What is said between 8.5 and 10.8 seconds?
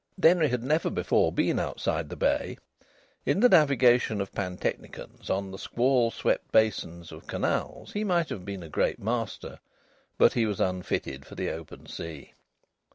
a great master, but he was